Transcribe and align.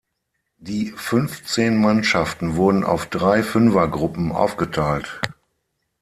Die 0.57 0.87
fünfzehn 0.87 1.77
Mannschaften 1.79 2.55
wurden 2.55 2.83
auf 2.83 3.05
drei 3.05 3.43
Fünfergruppen 3.43 4.31
aufgeteilt. 4.31 5.21